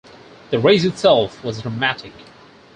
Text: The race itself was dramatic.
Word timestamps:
The 0.49 0.57
race 0.57 0.83
itself 0.83 1.43
was 1.43 1.61
dramatic. 1.61 2.13